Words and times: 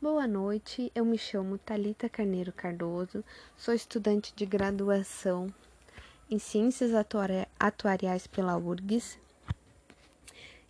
Boa 0.00 0.28
noite, 0.28 0.92
eu 0.94 1.04
me 1.04 1.18
chamo 1.18 1.58
Talita 1.58 2.08
Carneiro 2.08 2.52
Cardoso, 2.52 3.24
sou 3.56 3.74
estudante 3.74 4.32
de 4.32 4.46
graduação 4.46 5.52
em 6.30 6.38
Ciências 6.38 6.92
Atuariais 7.58 8.28
pela 8.28 8.56
URGS. 8.56 9.18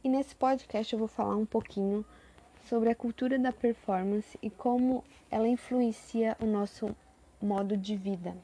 E 0.03 0.09
nesse 0.09 0.35
podcast 0.35 0.91
eu 0.91 0.99
vou 0.99 1.09
falar 1.09 1.37
um 1.37 1.45
pouquinho 1.45 2.07
sobre 2.71 2.89
a 2.89 2.95
cultura 2.95 3.39
da 3.39 3.53
performance 3.53 4.39
e 4.41 4.49
como 4.49 5.05
ela 5.31 5.47
influencia 5.47 6.35
o 6.41 6.47
nosso 6.47 6.97
modo 7.39 7.77
de 7.77 7.97
vida. 7.97 8.35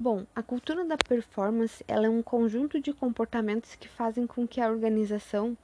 Bom, 0.00 0.24
a 0.34 0.42
cultura 0.42 0.86
da 0.86 0.96
performance 0.96 1.84
ela 1.86 2.06
é 2.06 2.10
um 2.10 2.22
conjunto 2.22 2.80
de 2.80 2.94
comportamentos 2.94 3.74
que 3.74 3.88
fazem 3.88 4.26
com 4.26 4.48
que 4.48 4.58
a 4.58 4.70
organização 4.70 5.54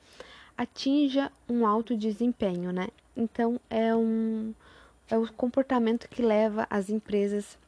atinja 0.55 1.33
um 1.49 1.67
alto 1.67 1.97
desempenho, 1.97 2.71
né? 2.71 2.89
Então 3.17 3.61
é 3.71 3.95
um 3.95 4.55
é 5.11 5.19
o 5.19 5.31
comportamento 5.33 6.09
que 6.09 6.23
leva 6.23 6.67
as 6.71 6.89
empresas 6.89 7.59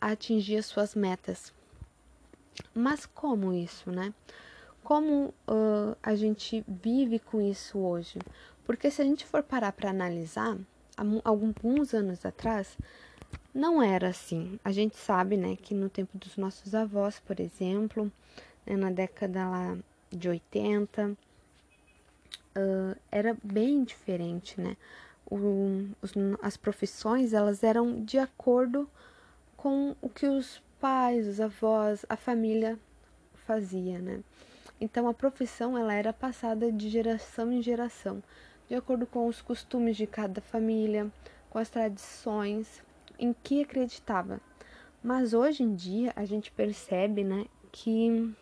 a 0.00 0.12
atingir 0.12 0.56
as 0.56 0.66
suas 0.66 0.94
metas. 0.94 1.52
Mas 2.74 3.06
como 3.06 3.52
isso, 3.52 3.90
né? 3.90 4.14
Como 4.82 5.34
uh, 5.46 5.96
a 6.02 6.14
gente 6.14 6.64
vive 6.66 7.18
com 7.18 7.40
isso 7.40 7.78
hoje? 7.78 8.18
Porque 8.64 8.90
se 8.90 9.02
a 9.02 9.04
gente 9.04 9.26
for 9.26 9.42
parar 9.42 9.72
para 9.72 9.90
analisar, 9.90 10.56
alguns 11.24 11.94
anos 11.94 12.24
atrás, 12.24 12.76
não 13.54 13.82
era 13.82 14.08
assim. 14.08 14.58
A 14.64 14.72
gente 14.72 14.96
sabe, 14.96 15.36
né, 15.36 15.56
que 15.56 15.74
no 15.74 15.88
tempo 15.88 16.16
dos 16.18 16.36
nossos 16.36 16.74
avós, 16.74 17.20
por 17.20 17.40
exemplo, 17.40 18.10
né, 18.66 18.76
na 18.76 18.90
década 18.90 19.48
lá 19.48 19.78
de 20.10 20.28
80, 20.28 21.16
uh, 22.56 22.98
era 23.10 23.36
bem 23.42 23.84
diferente, 23.84 24.60
né? 24.60 24.76
O, 25.30 25.86
os, 26.02 26.12
as 26.42 26.56
profissões 26.56 27.32
elas 27.32 27.62
eram 27.62 28.04
de 28.04 28.18
acordo 28.18 28.88
com 29.56 29.94
o 30.00 30.08
que 30.08 30.26
os 30.26 30.62
pais, 30.80 31.26
os 31.28 31.40
avós, 31.40 32.04
a 32.08 32.16
família 32.16 32.78
fazia, 33.46 33.98
né? 33.98 34.20
Então 34.80 35.06
a 35.06 35.14
profissão 35.14 35.76
ela 35.76 35.92
era 35.92 36.12
passada 36.12 36.72
de 36.72 36.88
geração 36.88 37.52
em 37.52 37.62
geração, 37.62 38.22
de 38.68 38.74
acordo 38.74 39.06
com 39.06 39.26
os 39.26 39.42
costumes 39.42 39.96
de 39.96 40.06
cada 40.06 40.40
família, 40.40 41.10
com 41.50 41.58
as 41.58 41.68
tradições 41.68 42.82
em 43.18 43.34
que 43.42 43.62
acreditava. 43.62 44.40
Mas 45.02 45.34
hoje 45.34 45.62
em 45.62 45.74
dia 45.74 46.12
a 46.16 46.24
gente 46.24 46.50
percebe, 46.50 47.22
né, 47.22 47.46
que 47.70 48.34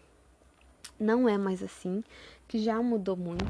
não 0.98 1.29
é 1.29 1.36
mais 1.36 1.62
assim, 1.62 2.03
que 2.47 2.59
já 2.59 2.81
mudou 2.81 3.17
muito 3.17 3.45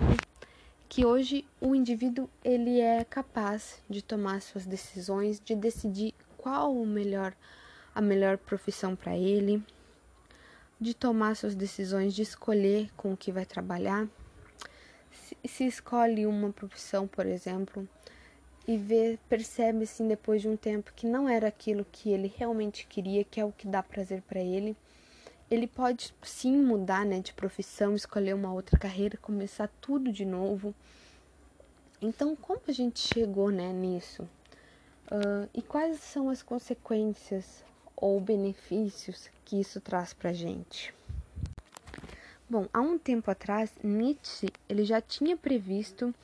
que 0.88 1.04
hoje 1.04 1.44
o 1.60 1.74
indivíduo 1.74 2.30
ele 2.42 2.80
é 2.80 3.04
capaz 3.04 3.82
de 3.90 4.02
tomar 4.02 4.40
suas 4.40 4.64
decisões, 4.64 5.38
de 5.38 5.54
decidir 5.54 6.14
qual 6.38 6.74
o 6.74 6.86
melhor 6.86 7.34
a 7.94 8.00
melhor 8.00 8.38
profissão 8.38 8.94
para 8.94 9.16
ele, 9.16 9.62
de 10.80 10.94
tomar 10.94 11.34
suas 11.34 11.56
decisões, 11.56 12.14
de 12.14 12.22
escolher 12.22 12.90
com 12.96 13.12
o 13.12 13.16
que 13.16 13.32
vai 13.32 13.44
trabalhar. 13.44 14.06
Se, 15.10 15.36
se 15.44 15.66
escolhe 15.66 16.24
uma 16.24 16.52
profissão, 16.52 17.08
por 17.08 17.26
exemplo, 17.26 17.88
e 18.68 18.76
vê, 18.76 19.18
percebe 19.28 19.82
assim 19.82 20.06
depois 20.06 20.40
de 20.40 20.48
um 20.48 20.56
tempo 20.56 20.92
que 20.94 21.06
não 21.08 21.28
era 21.28 21.48
aquilo 21.48 21.84
que 21.90 22.10
ele 22.10 22.32
realmente 22.36 22.86
queria, 22.86 23.24
que 23.24 23.40
é 23.40 23.44
o 23.44 23.50
que 23.50 23.66
dá 23.66 23.82
prazer 23.82 24.22
para 24.22 24.40
ele, 24.40 24.76
ele 25.50 25.66
pode 25.66 26.14
sim 26.22 26.56
mudar 26.56 27.04
né, 27.04 27.20
de 27.20 27.32
profissão, 27.32 27.94
escolher 27.94 28.34
uma 28.34 28.52
outra 28.52 28.78
carreira, 28.78 29.16
começar 29.16 29.68
tudo 29.80 30.12
de 30.12 30.24
novo. 30.24 30.74
Então, 32.00 32.36
como 32.36 32.60
a 32.68 32.72
gente 32.72 33.00
chegou 33.00 33.50
né, 33.50 33.72
nisso? 33.72 34.22
Uh, 35.10 35.48
e 35.54 35.62
quais 35.62 36.00
são 36.00 36.28
as 36.28 36.42
consequências 36.42 37.64
ou 37.96 38.20
benefícios 38.20 39.30
que 39.44 39.58
isso 39.58 39.80
traz 39.80 40.12
para 40.12 40.30
a 40.30 40.34
gente? 40.34 40.94
Bom, 42.48 42.66
há 42.72 42.80
um 42.80 42.98
tempo 42.98 43.30
atrás, 43.30 43.70
Nietzsche 43.82 44.48
ele 44.68 44.84
já 44.84 45.00
tinha 45.00 45.36
previsto 45.36 46.14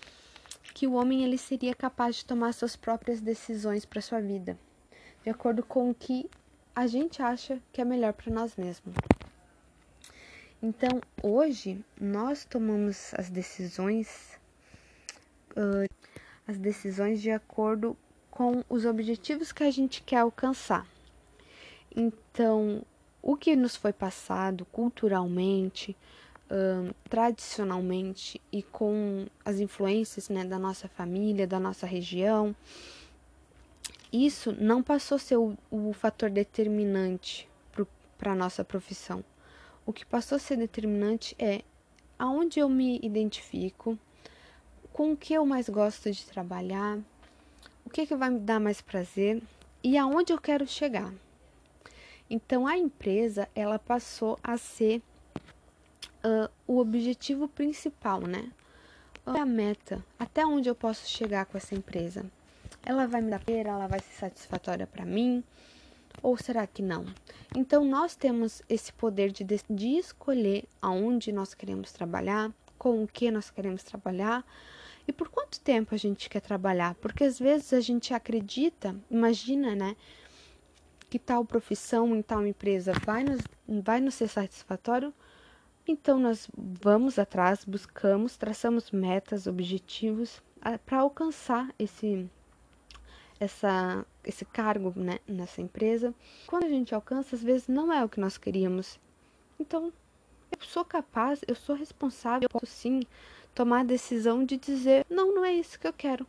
que 0.74 0.86
o 0.86 0.94
homem 0.94 1.22
ele 1.22 1.38
seria 1.38 1.74
capaz 1.74 2.16
de 2.16 2.24
tomar 2.24 2.52
suas 2.52 2.76
próprias 2.76 3.20
decisões 3.20 3.84
para 3.84 4.00
sua 4.00 4.20
vida, 4.20 4.58
de 5.22 5.30
acordo 5.30 5.62
com 5.62 5.90
o 5.90 5.94
que 5.94 6.28
a 6.74 6.86
gente 6.86 7.22
acha 7.22 7.60
que 7.72 7.80
é 7.80 7.84
melhor 7.84 8.12
para 8.12 8.32
nós 8.32 8.56
mesmos. 8.56 8.94
Então, 10.66 10.98
hoje 11.22 11.84
nós 12.00 12.46
tomamos 12.46 13.12
as 13.18 13.28
decisões, 13.28 14.40
uh, 15.50 15.86
as 16.48 16.56
decisões 16.56 17.20
de 17.20 17.30
acordo 17.30 17.94
com 18.30 18.64
os 18.66 18.86
objetivos 18.86 19.52
que 19.52 19.62
a 19.62 19.70
gente 19.70 20.02
quer 20.02 20.20
alcançar. 20.20 20.86
Então, 21.94 22.82
o 23.20 23.36
que 23.36 23.54
nos 23.54 23.76
foi 23.76 23.92
passado 23.92 24.64
culturalmente, 24.72 25.94
tradicionalmente 27.10 28.40
e 28.50 28.62
com 28.62 29.26
as 29.44 29.60
influências 29.60 30.30
né, 30.30 30.46
da 30.46 30.58
nossa 30.58 30.88
família, 30.88 31.46
da 31.46 31.60
nossa 31.60 31.86
região, 31.86 32.56
isso 34.10 34.50
não 34.58 34.82
passou 34.82 35.16
a 35.16 35.18
ser 35.18 35.36
o, 35.36 35.58
o 35.70 35.92
fator 35.92 36.30
determinante 36.30 37.46
para 38.16 38.32
a 38.32 38.34
nossa 38.34 38.64
profissão 38.64 39.22
o 39.86 39.92
que 39.92 40.04
passou 40.04 40.36
a 40.36 40.38
ser 40.38 40.56
determinante 40.56 41.34
é 41.38 41.62
aonde 42.18 42.60
eu 42.60 42.68
me 42.68 42.98
identifico, 43.02 43.98
com 44.92 45.12
o 45.12 45.16
que 45.16 45.34
eu 45.34 45.44
mais 45.44 45.68
gosto 45.68 46.10
de 46.10 46.24
trabalhar, 46.24 46.98
o 47.84 47.90
que, 47.90 48.06
que 48.06 48.14
vai 48.14 48.30
me 48.30 48.38
dar 48.38 48.60
mais 48.60 48.80
prazer 48.80 49.42
e 49.82 49.98
aonde 49.98 50.32
eu 50.32 50.40
quero 50.40 50.66
chegar. 50.66 51.12
Então 52.30 52.66
a 52.66 52.76
empresa 52.76 53.48
ela 53.54 53.78
passou 53.78 54.38
a 54.42 54.56
ser 54.56 55.02
uh, 56.24 56.50
o 56.66 56.78
objetivo 56.78 57.46
principal, 57.48 58.20
né? 58.22 58.50
É 59.26 59.38
a 59.38 59.46
meta, 59.46 60.04
até 60.18 60.44
onde 60.44 60.68
eu 60.68 60.74
posso 60.74 61.08
chegar 61.08 61.46
com 61.46 61.56
essa 61.56 61.74
empresa. 61.74 62.24
Ela 62.84 63.06
vai 63.06 63.22
me 63.22 63.30
dar 63.30 63.40
prazer, 63.40 63.66
ela 63.66 63.86
vai 63.86 64.00
ser 64.00 64.12
satisfatória 64.12 64.86
para 64.86 65.04
mim, 65.04 65.42
ou 66.24 66.38
será 66.38 66.66
que 66.66 66.82
não? 66.82 67.04
Então, 67.54 67.84
nós 67.84 68.16
temos 68.16 68.62
esse 68.66 68.90
poder 68.94 69.30
de, 69.30 69.44
de 69.44 69.88
escolher 69.98 70.64
aonde 70.80 71.30
nós 71.30 71.52
queremos 71.52 71.92
trabalhar, 71.92 72.50
com 72.78 73.04
o 73.04 73.06
que 73.06 73.30
nós 73.30 73.50
queremos 73.50 73.82
trabalhar 73.82 74.42
e 75.06 75.12
por 75.12 75.28
quanto 75.28 75.60
tempo 75.60 75.94
a 75.94 75.98
gente 75.98 76.30
quer 76.30 76.40
trabalhar. 76.40 76.94
Porque 76.94 77.24
às 77.24 77.38
vezes 77.38 77.74
a 77.74 77.80
gente 77.80 78.14
acredita, 78.14 78.96
imagina, 79.10 79.76
né? 79.76 79.94
Que 81.10 81.18
tal 81.18 81.44
profissão 81.44 82.16
em 82.16 82.22
tal 82.22 82.46
empresa 82.46 82.94
vai 83.04 83.22
nos, 83.22 83.42
vai 83.68 84.00
nos 84.00 84.14
ser 84.14 84.28
satisfatório, 84.28 85.12
então 85.86 86.18
nós 86.18 86.48
vamos 86.56 87.18
atrás, 87.18 87.64
buscamos, 87.66 88.38
traçamos 88.38 88.90
metas, 88.90 89.46
objetivos 89.46 90.42
para 90.86 90.98
alcançar 90.98 91.72
esse 91.78 92.26
essa, 93.44 94.04
esse 94.24 94.44
cargo 94.44 94.92
né, 94.96 95.18
nessa 95.26 95.60
empresa. 95.60 96.14
Quando 96.46 96.64
a 96.64 96.68
gente 96.68 96.94
alcança, 96.94 97.36
às 97.36 97.42
vezes 97.42 97.68
não 97.68 97.92
é 97.92 98.04
o 98.04 98.08
que 98.08 98.20
nós 98.20 98.36
queríamos. 98.36 98.98
Então, 99.58 99.92
eu 100.50 100.66
sou 100.66 100.84
capaz, 100.84 101.40
eu 101.46 101.54
sou 101.54 101.74
responsável, 101.74 102.46
eu 102.46 102.60
posso 102.60 102.72
sim 102.72 103.02
tomar 103.54 103.80
a 103.80 103.84
decisão 103.84 104.44
de 104.44 104.56
dizer: 104.56 105.06
não, 105.08 105.34
não 105.34 105.44
é 105.44 105.52
isso 105.52 105.78
que 105.78 105.86
eu 105.86 105.92
quero. 105.92 106.26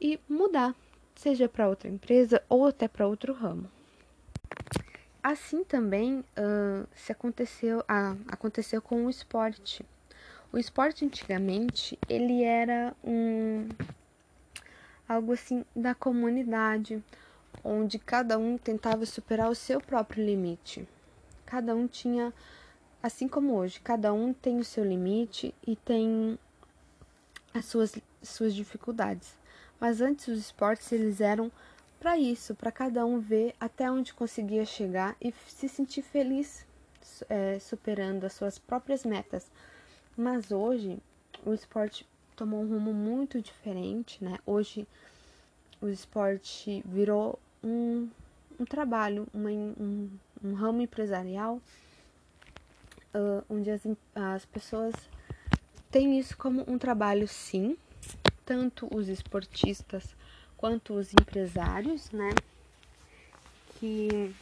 E 0.00 0.18
mudar, 0.28 0.74
seja 1.14 1.48
para 1.48 1.68
outra 1.68 1.88
empresa 1.88 2.42
ou 2.48 2.66
até 2.66 2.88
para 2.88 3.06
outro 3.06 3.32
ramo. 3.32 3.70
Assim 5.22 5.64
também 5.64 6.20
uh, 6.20 6.86
se 6.94 7.10
aconteceu, 7.10 7.82
aconteceu 8.28 8.82
com 8.82 9.06
o 9.06 9.10
esporte. 9.10 9.84
O 10.52 10.58
esporte 10.58 11.04
antigamente 11.04 11.98
ele 12.08 12.42
era 12.42 12.94
um, 13.02 13.66
algo 15.08 15.32
assim 15.32 15.64
da 15.74 15.94
comunidade, 15.94 17.02
onde 17.62 17.98
cada 17.98 18.38
um 18.38 18.56
tentava 18.56 19.06
superar 19.06 19.50
o 19.50 19.54
seu 19.54 19.80
próprio 19.80 20.24
limite. 20.24 20.88
Cada 21.44 21.74
um 21.74 21.86
tinha, 21.86 22.32
assim 23.02 23.28
como 23.28 23.54
hoje, 23.54 23.80
cada 23.80 24.12
um 24.12 24.32
tem 24.32 24.58
o 24.58 24.64
seu 24.64 24.84
limite 24.84 25.54
e 25.66 25.76
tem 25.76 26.38
as 27.52 27.66
suas, 27.66 27.94
suas 28.22 28.54
dificuldades. 28.54 29.36
Mas 29.78 30.00
antes 30.00 30.28
os 30.28 30.38
esportes 30.38 30.90
eles 30.92 31.20
eram 31.20 31.50
para 32.00 32.18
isso, 32.18 32.54
para 32.54 32.72
cada 32.72 33.06
um 33.06 33.18
ver 33.18 33.54
até 33.58 33.90
onde 33.90 34.12
conseguia 34.12 34.64
chegar 34.64 35.16
e 35.20 35.32
se 35.46 35.68
sentir 35.68 36.02
feliz 36.02 36.66
é, 37.28 37.58
superando 37.58 38.24
as 38.24 38.32
suas 38.32 38.58
próprias 38.58 39.04
metas. 39.04 39.50
Mas 40.16 40.50
hoje 40.50 40.98
o 41.44 41.52
esporte 41.52 42.06
tomou 42.36 42.62
um 42.62 42.68
rumo 42.68 42.92
muito 42.92 43.40
diferente, 43.40 44.22
né? 44.22 44.38
Hoje 44.46 44.86
o 45.80 45.88
esporte 45.88 46.82
virou 46.86 47.38
um, 47.62 48.08
um 48.58 48.64
trabalho, 48.64 49.26
uma, 49.32 49.50
um, 49.50 50.10
um 50.42 50.54
ramo 50.54 50.82
empresarial, 50.82 51.60
uh, 53.14 53.44
onde 53.48 53.70
as, 53.70 53.82
as 54.14 54.44
pessoas 54.46 54.94
têm 55.90 56.18
isso 56.18 56.36
como 56.36 56.64
um 56.68 56.78
trabalho, 56.78 57.28
sim, 57.28 57.76
tanto 58.44 58.88
os 58.94 59.08
esportistas 59.08 60.14
quanto 60.56 60.94
os 60.94 61.12
empresários, 61.12 62.10
né? 62.10 62.30
Que, 63.78 64.34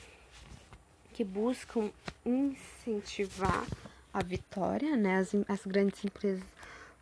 que 1.12 1.24
buscam 1.24 1.90
incentivar 2.24 3.66
a 4.12 4.22
vitória, 4.22 4.96
né? 4.96 5.16
As, 5.16 5.34
as 5.48 5.66
grandes 5.66 6.04
empresas 6.04 6.44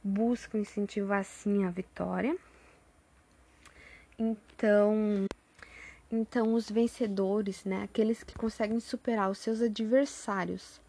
buscam 0.03 0.59
incentivar 0.59 1.25
sim 1.25 1.65
a 1.65 1.71
vitória. 1.71 2.37
Então, 4.19 5.27
então 6.11 6.55
os 6.55 6.71
vencedores, 6.71 7.65
né, 7.65 7.85
aqueles 7.85 8.23
que 8.23 8.35
conseguem 8.35 8.81
superar 8.81 9.31
os 9.31 9.39
seus 9.39 9.63
adversários, 9.63 10.81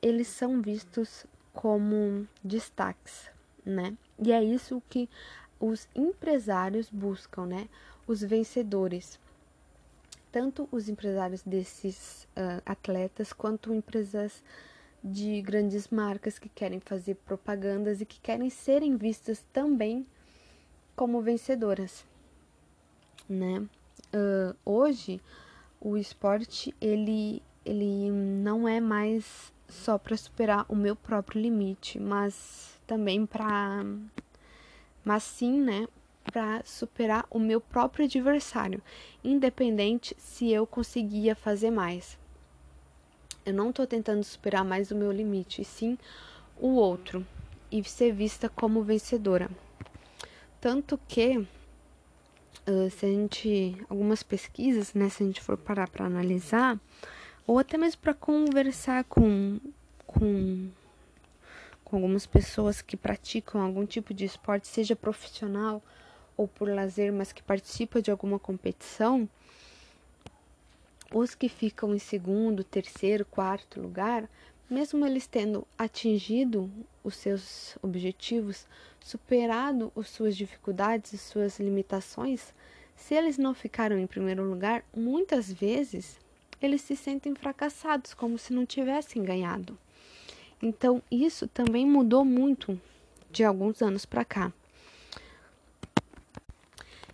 eles 0.00 0.28
são 0.28 0.62
vistos 0.62 1.26
como 1.52 2.26
destaques, 2.42 3.28
né? 3.64 3.96
E 4.18 4.32
é 4.32 4.42
isso 4.42 4.82
que 4.88 5.08
os 5.58 5.88
empresários 5.94 6.88
buscam, 6.88 7.44
né? 7.46 7.68
Os 8.06 8.22
vencedores. 8.22 9.18
Tanto 10.32 10.68
os 10.70 10.88
empresários 10.88 11.42
desses 11.42 12.24
uh, 12.36 12.62
atletas 12.64 13.32
quanto 13.32 13.74
empresas 13.74 14.42
de 15.02 15.40
grandes 15.40 15.88
marcas 15.88 16.38
que 16.38 16.48
querem 16.48 16.80
fazer 16.80 17.14
propagandas 17.14 18.00
e 18.00 18.06
que 18.06 18.20
querem 18.20 18.50
serem 18.50 18.96
vistas 18.96 19.44
também 19.52 20.06
como 20.94 21.22
vencedoras, 21.22 22.04
né? 23.28 23.66
Uh, 24.12 24.54
hoje 24.64 25.20
o 25.80 25.96
esporte 25.96 26.74
ele 26.80 27.42
ele 27.64 28.10
não 28.10 28.66
é 28.66 28.80
mais 28.80 29.52
só 29.68 29.96
para 29.96 30.16
superar 30.16 30.66
o 30.68 30.74
meu 30.74 30.96
próprio 30.96 31.40
limite, 31.40 31.98
mas 31.98 32.78
também 32.86 33.24
para 33.24 33.84
mas 35.04 35.22
sim, 35.22 35.60
né, 35.60 35.86
para 36.24 36.62
superar 36.64 37.26
o 37.30 37.38
meu 37.38 37.60
próprio 37.60 38.04
adversário, 38.04 38.82
independente 39.24 40.14
se 40.18 40.50
eu 40.50 40.66
conseguia 40.66 41.34
fazer 41.34 41.70
mais. 41.70 42.18
Eu 43.44 43.54
não 43.54 43.70
estou 43.70 43.86
tentando 43.86 44.22
superar 44.22 44.64
mais 44.64 44.90
o 44.90 44.96
meu 44.96 45.10
limite, 45.10 45.62
e 45.62 45.64
sim 45.64 45.98
o 46.58 46.74
outro 46.74 47.26
e 47.70 47.82
ser 47.84 48.12
vista 48.12 48.48
como 48.48 48.82
vencedora. 48.82 49.48
Tanto 50.60 50.98
que, 51.08 51.46
se 52.90 53.06
a 53.06 53.08
gente. 53.08 53.76
Algumas 53.88 54.22
pesquisas, 54.22 54.92
né, 54.92 55.08
se 55.08 55.22
a 55.22 55.26
gente 55.26 55.40
for 55.40 55.56
parar 55.56 55.88
para 55.88 56.04
analisar, 56.04 56.78
ou 57.46 57.58
até 57.58 57.78
mesmo 57.78 58.00
para 58.00 58.12
conversar 58.12 59.04
com, 59.04 59.58
com, 60.06 60.68
com 61.84 61.96
algumas 61.96 62.26
pessoas 62.26 62.82
que 62.82 62.96
praticam 62.96 63.60
algum 63.60 63.86
tipo 63.86 64.12
de 64.12 64.24
esporte, 64.24 64.68
seja 64.68 64.94
profissional 64.94 65.82
ou 66.36 66.46
por 66.46 66.68
lazer, 66.68 67.12
mas 67.12 67.32
que 67.32 67.42
participa 67.42 68.00
de 68.00 68.10
alguma 68.10 68.38
competição, 68.38 69.28
os 71.12 71.34
que 71.34 71.48
ficam 71.48 71.94
em 71.94 71.98
segundo, 71.98 72.62
terceiro, 72.62 73.24
quarto 73.24 73.80
lugar, 73.80 74.28
mesmo 74.68 75.04
eles 75.04 75.26
tendo 75.26 75.66
atingido 75.76 76.70
os 77.02 77.16
seus 77.16 77.76
objetivos, 77.82 78.66
superado 79.00 79.92
as 79.96 80.08
suas 80.08 80.36
dificuldades 80.36 81.12
e 81.12 81.18
suas 81.18 81.58
limitações, 81.58 82.54
se 82.94 83.14
eles 83.14 83.38
não 83.38 83.54
ficaram 83.54 83.98
em 83.98 84.06
primeiro 84.06 84.44
lugar, 84.44 84.84
muitas 84.94 85.50
vezes 85.50 86.18
eles 86.60 86.82
se 86.82 86.94
sentem 86.94 87.34
fracassados, 87.34 88.14
como 88.14 88.38
se 88.38 88.52
não 88.52 88.66
tivessem 88.66 89.24
ganhado. 89.24 89.76
Então, 90.62 91.02
isso 91.10 91.48
também 91.48 91.86
mudou 91.86 92.24
muito 92.24 92.78
de 93.30 93.42
alguns 93.42 93.80
anos 93.80 94.04
para 94.04 94.24
cá. 94.24 94.52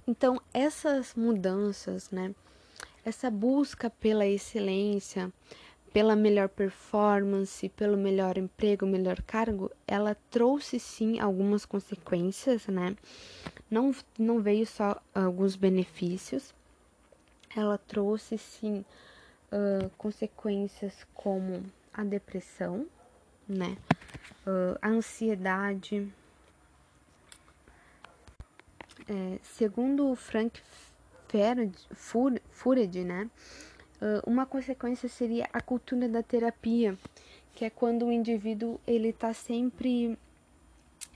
Então, 0.07 0.41
essas 0.53 1.15
mudanças, 1.15 2.11
né, 2.11 2.35
essa 3.07 3.31
busca 3.31 3.89
pela 3.89 4.27
excelência, 4.27 5.33
pela 5.93 6.17
melhor 6.17 6.49
performance, 6.49 7.69
pelo 7.69 7.97
melhor 7.97 8.37
emprego, 8.37 8.85
melhor 8.85 9.23
cargo, 9.23 9.71
ela 9.87 10.17
trouxe 10.29 10.81
sim 10.81 11.21
algumas 11.21 11.65
consequências, 11.65 12.67
né? 12.67 12.97
Não, 13.71 13.95
não 14.19 14.43
veio 14.43 14.67
só 14.67 15.01
alguns 15.15 15.55
benefícios, 15.55 16.53
ela 17.57 17.79
trouxe 17.79 18.37
sim 18.37 18.85
uh, 19.53 19.89
consequências 19.97 21.07
como 21.15 21.63
a 21.95 22.03
depressão, 22.03 22.89
né? 23.49 23.79
Uh, 24.45 24.77
a 24.83 24.89
ansiedade. 24.89 26.13
É, 29.09 29.39
segundo 29.41 30.13
Frank 30.17 30.61
Fured, 32.67 33.05
né? 33.05 33.31
Uh, 34.03 34.29
uma 34.29 34.45
consequência 34.45 35.09
seria 35.09 35.49
a 35.53 35.61
cultura 35.61 36.09
da 36.09 36.21
terapia, 36.21 36.99
que 37.55 37.65
é 37.65 37.71
quando 37.71 38.07
o 38.07 38.11
indivíduo 38.11 38.81
ele 38.85 39.11
está 39.11 39.33
sempre 39.33 40.19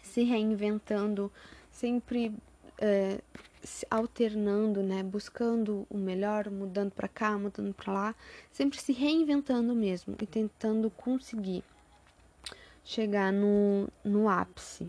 se 0.01 0.23
reinventando, 0.23 1.31
sempre 1.73 2.33
é, 2.79 3.19
alternando, 3.91 4.81
né, 4.81 5.03
buscando 5.03 5.89
o 5.91 5.99
melhor, 5.99 6.49
mudando 6.49 6.93
para 6.93 7.09
cá, 7.09 7.37
mudando 7.37 7.75
para 7.75 7.93
lá, 7.93 8.15
sempre 8.53 8.81
se 8.81 8.93
reinventando 8.93 9.75
mesmo 9.75 10.15
e 10.23 10.27
tentando 10.27 10.89
conseguir 10.89 11.65
chegar 12.85 13.33
no, 13.33 13.89
no 14.05 14.29
ápice. 14.29 14.89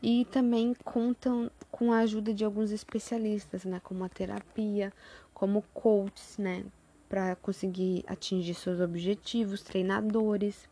E 0.00 0.26
também 0.26 0.74
contam 0.84 1.50
com 1.72 1.92
a 1.92 1.98
ajuda 1.98 2.32
de 2.32 2.44
alguns 2.44 2.70
especialistas, 2.70 3.64
né, 3.64 3.80
como 3.82 4.04
a 4.04 4.08
terapia, 4.08 4.92
como 5.38 5.62
coaches, 5.72 6.36
né, 6.36 6.64
para 7.08 7.36
conseguir 7.36 8.04
atingir 8.08 8.54
seus 8.54 8.80
objetivos, 8.80 9.62
treinadores, 9.62 10.68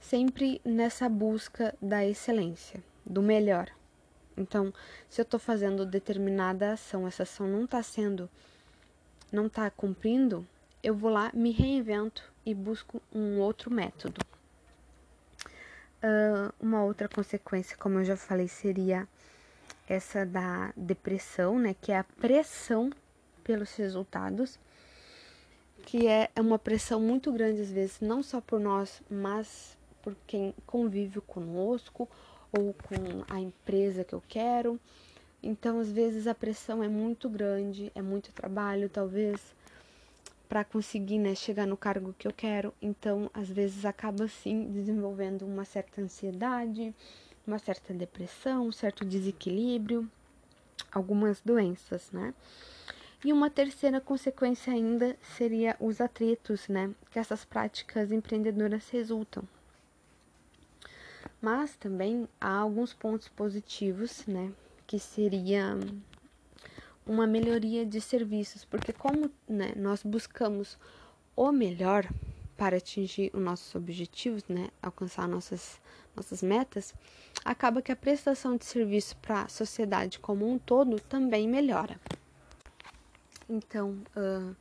sempre 0.00 0.60
nessa 0.64 1.08
busca 1.08 1.74
da 1.82 2.06
excelência, 2.06 2.82
do 3.04 3.20
melhor. 3.20 3.68
Então, 4.36 4.72
se 5.10 5.20
eu 5.20 5.24
estou 5.24 5.40
fazendo 5.40 5.84
determinada 5.84 6.72
ação, 6.72 7.06
essa 7.06 7.24
ação 7.24 7.48
não 7.48 7.64
está 7.64 7.82
sendo, 7.82 8.30
não 9.32 9.46
está 9.46 9.68
cumprindo, 9.68 10.46
eu 10.80 10.94
vou 10.94 11.10
lá, 11.10 11.30
me 11.34 11.50
reinvento 11.50 12.32
e 12.46 12.54
busco 12.54 13.02
um 13.12 13.40
outro 13.40 13.68
método. 13.68 14.20
Uh, 15.98 16.54
uma 16.60 16.84
outra 16.84 17.08
consequência, 17.08 17.76
como 17.76 17.98
eu 17.98 18.04
já 18.04 18.16
falei, 18.16 18.46
seria 18.46 19.08
essa 19.88 20.24
da 20.24 20.72
depressão, 20.76 21.58
né? 21.58 21.74
Que 21.80 21.92
é 21.92 21.98
a 21.98 22.04
pressão 22.04 22.90
pelos 23.42 23.74
resultados, 23.74 24.58
que 25.84 26.06
é 26.06 26.30
uma 26.38 26.58
pressão 26.58 27.00
muito 27.00 27.32
grande 27.32 27.60
às 27.60 27.70
vezes, 27.70 28.00
não 28.00 28.22
só 28.22 28.40
por 28.40 28.60
nós, 28.60 29.02
mas 29.10 29.76
por 30.02 30.16
quem 30.26 30.54
convive 30.66 31.20
conosco 31.20 32.08
ou 32.52 32.74
com 32.74 33.24
a 33.28 33.40
empresa 33.40 34.04
que 34.04 34.14
eu 34.14 34.22
quero. 34.28 34.78
Então, 35.42 35.80
às 35.80 35.90
vezes 35.90 36.26
a 36.26 36.34
pressão 36.34 36.82
é 36.84 36.88
muito 36.88 37.28
grande, 37.28 37.90
é 37.94 38.02
muito 38.02 38.32
trabalho, 38.32 38.88
talvez 38.88 39.40
para 40.48 40.64
conseguir 40.64 41.18
né, 41.18 41.34
chegar 41.34 41.66
no 41.66 41.78
cargo 41.78 42.14
que 42.18 42.28
eu 42.28 42.32
quero. 42.32 42.74
Então, 42.80 43.30
às 43.32 43.48
vezes, 43.48 43.86
acaba 43.86 44.28
sim 44.28 44.70
desenvolvendo 44.70 45.46
uma 45.46 45.64
certa 45.64 46.02
ansiedade, 46.02 46.94
uma 47.46 47.58
certa 47.58 47.92
depressão, 47.92 48.66
um 48.66 48.72
certo 48.72 49.04
desequilíbrio, 49.04 50.08
algumas 50.92 51.40
doenças, 51.40 52.10
né? 52.12 52.34
E 53.24 53.32
uma 53.32 53.48
terceira 53.48 54.00
consequência 54.00 54.72
ainda 54.72 55.16
seria 55.36 55.76
os 55.78 56.00
atritos, 56.00 56.68
né? 56.68 56.92
Que 57.10 57.18
essas 57.18 57.44
práticas 57.44 58.10
empreendedoras 58.10 58.88
resultam. 58.88 59.44
Mas 61.40 61.76
também 61.76 62.28
há 62.40 62.58
alguns 62.58 62.92
pontos 62.92 63.28
positivos, 63.28 64.26
né? 64.26 64.52
Que 64.86 64.98
seria 64.98 65.78
uma 67.06 67.26
melhoria 67.26 67.84
de 67.84 68.00
serviços, 68.00 68.64
porque 68.64 68.92
como 68.92 69.30
né, 69.48 69.72
nós 69.76 70.02
buscamos 70.02 70.78
o 71.34 71.50
melhor 71.50 72.08
para 72.56 72.76
atingir 72.76 73.30
os 73.34 73.42
nossos 73.42 73.74
objetivos, 73.74 74.44
né, 74.48 74.68
alcançar 74.80 75.26
nossas 75.26 75.80
nossas 76.14 76.42
metas, 76.42 76.94
acaba 77.44 77.82
que 77.82 77.92
a 77.92 77.96
prestação 77.96 78.56
de 78.56 78.64
serviço 78.64 79.16
para 79.16 79.42
a 79.42 79.48
sociedade 79.48 80.18
como 80.18 80.48
um 80.48 80.58
todo 80.58 81.00
também 81.00 81.48
melhora. 81.48 82.00
Então, 83.48 83.98
uh, 84.16 84.56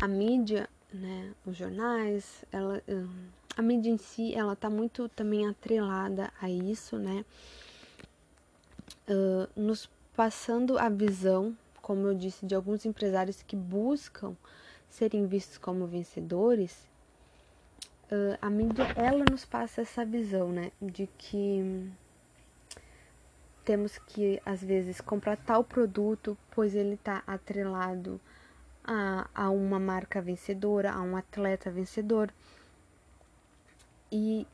a 0.00 0.08
mídia, 0.08 0.68
né, 0.92 1.32
os 1.46 1.56
jornais, 1.56 2.44
ela, 2.50 2.82
uh, 2.88 3.10
a 3.56 3.62
mídia 3.62 3.90
em 3.90 3.98
si, 3.98 4.34
ela 4.34 4.54
está 4.54 4.70
muito 4.70 5.08
também 5.08 5.46
atrelada 5.46 6.32
a 6.40 6.50
isso, 6.50 6.96
né, 6.98 7.24
uh, 9.08 9.48
nos 9.54 9.88
passando 10.14 10.78
a 10.78 10.88
visão 10.88 11.56
como 11.82 12.06
eu 12.06 12.14
disse, 12.14 12.46
de 12.46 12.54
alguns 12.54 12.86
empresários 12.86 13.42
que 13.42 13.56
buscam 13.56 14.36
serem 14.88 15.26
vistos 15.26 15.58
como 15.58 15.84
vencedores, 15.84 16.88
a 18.40 18.50
mídia 18.50 18.84
ela 18.94 19.24
nos 19.30 19.44
passa 19.44 19.80
essa 19.80 20.04
visão, 20.04 20.52
né, 20.52 20.70
de 20.80 21.08
que 21.18 21.90
temos 23.64 23.98
que 23.98 24.40
às 24.44 24.62
vezes 24.62 25.00
comprar 25.00 25.36
tal 25.36 25.64
produto, 25.64 26.36
pois 26.50 26.74
ele 26.74 26.94
está 26.94 27.22
atrelado 27.26 28.20
a, 28.84 29.28
a 29.34 29.50
uma 29.50 29.78
marca 29.78 30.20
vencedora, 30.20 30.92
a 30.92 31.00
um 31.00 31.16
atleta 31.16 31.70
vencedor. 31.70 32.32
E 34.10 34.46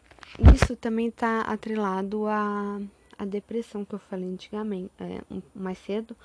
isso 0.54 0.76
também 0.76 1.08
está 1.08 1.40
atrelado 1.42 2.26
à, 2.26 2.80
à 3.18 3.24
depressão 3.24 3.84
que 3.84 3.94
eu 3.94 3.98
falei 3.98 4.28
antigamente, 4.28 4.92
é, 5.00 5.20
mais 5.54 5.78
cedo, 5.78 6.16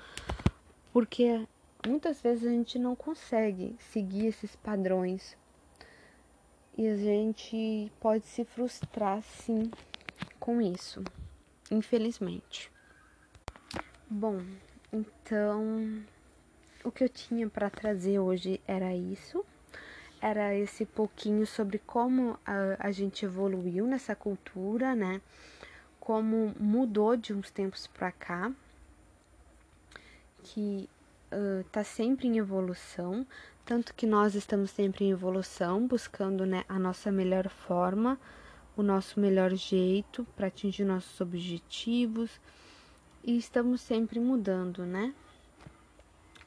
porque 0.92 1.46
muitas 1.86 2.20
vezes 2.20 2.46
a 2.46 2.50
gente 2.50 2.78
não 2.78 2.94
consegue 2.94 3.74
seguir 3.78 4.26
esses 4.26 4.54
padrões 4.56 5.36
e 6.76 6.86
a 6.86 6.96
gente 6.96 7.90
pode 8.00 8.26
se 8.26 8.44
frustrar 8.44 9.22
sim 9.22 9.70
com 10.38 10.60
isso, 10.60 11.02
infelizmente. 11.70 12.73
Bom, 14.10 14.42
então 14.92 16.04
o 16.84 16.92
que 16.92 17.04
eu 17.04 17.08
tinha 17.08 17.48
para 17.48 17.70
trazer 17.70 18.18
hoje 18.18 18.60
era 18.66 18.94
isso. 18.94 19.42
Era 20.20 20.54
esse 20.54 20.84
pouquinho 20.84 21.46
sobre 21.46 21.78
como 21.78 22.38
a, 22.44 22.76
a 22.78 22.90
gente 22.90 23.24
evoluiu 23.24 23.86
nessa 23.86 24.14
cultura, 24.14 24.94
né? 24.94 25.22
Como 25.98 26.54
mudou 26.60 27.16
de 27.16 27.32
uns 27.32 27.50
tempos 27.50 27.86
para 27.86 28.12
cá, 28.12 28.52
que 30.42 30.88
uh, 31.32 31.64
tá 31.72 31.82
sempre 31.82 32.28
em 32.28 32.36
evolução, 32.36 33.26
tanto 33.64 33.94
que 33.94 34.06
nós 34.06 34.34
estamos 34.34 34.70
sempre 34.70 35.06
em 35.06 35.12
evolução, 35.12 35.86
buscando 35.86 36.44
né, 36.44 36.64
a 36.68 36.78
nossa 36.78 37.10
melhor 37.10 37.48
forma, 37.48 38.20
o 38.76 38.82
nosso 38.82 39.18
melhor 39.18 39.54
jeito 39.54 40.26
para 40.36 40.48
atingir 40.48 40.84
nossos 40.84 41.18
objetivos 41.22 42.38
e 43.24 43.36
estamos 43.38 43.80
sempre 43.80 44.20
mudando, 44.20 44.84
né? 44.84 45.14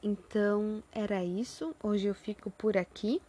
Então 0.01 0.83
era 0.91 1.23
isso. 1.23 1.75
Hoje 1.81 2.07
eu 2.07 2.13
fico 2.13 2.51
por 2.51 2.77
aqui. 2.77 3.19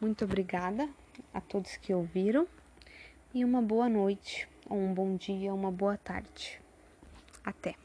Muito 0.00 0.24
obrigada 0.24 0.88
a 1.32 1.40
todos 1.40 1.76
que 1.76 1.94
ouviram 1.94 2.46
e 3.34 3.44
uma 3.44 3.62
boa 3.62 3.88
noite, 3.88 4.46
ou 4.68 4.78
um 4.78 4.92
bom 4.92 5.16
dia, 5.16 5.54
uma 5.54 5.72
boa 5.72 5.96
tarde. 5.96 6.60
Até! 7.42 7.81